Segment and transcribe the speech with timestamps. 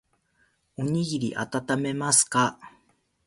[0.77, 2.57] おにぎりあたためますか。